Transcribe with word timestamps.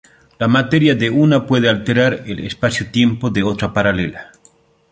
La 0.39 0.47
materia 0.47 0.95
de 0.95 1.11
una 1.11 1.45
puede 1.45 1.69
alterar 1.69 2.23
el 2.25 2.39
espaciotiempo 2.39 3.29
de 3.29 3.43
otra 3.43 3.71
paralela. 3.71 4.31